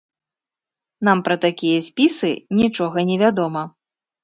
Нам 1.09 1.21
пра 1.27 1.35
такія 1.45 1.85
спісы 1.89 2.33
нічога 2.63 3.07
невядома. 3.13 3.63